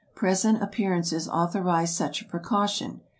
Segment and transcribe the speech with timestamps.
[0.15, 3.01] Present appearances authorized such a precaution.